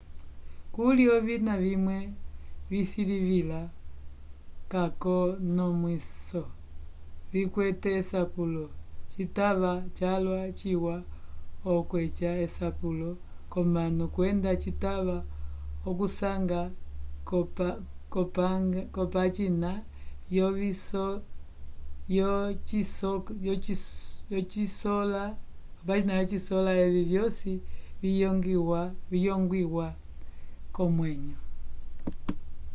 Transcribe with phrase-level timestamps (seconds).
[0.75, 1.97] kuli ovina vimwe
[2.69, 3.59] visilivila
[4.71, 6.43] k'akonomwiso
[7.31, 8.63] vikwete esapulo
[9.11, 10.95] citava calwa ciwa
[11.73, 13.09] okweca esapulo
[13.51, 15.17] k'omanu kwenda citava
[15.89, 16.61] okusanga
[18.93, 19.71] k'opagina
[25.89, 27.51] yosikola evi vyosi
[29.19, 29.85] viyongwiwa
[30.75, 31.37] k'omwenyo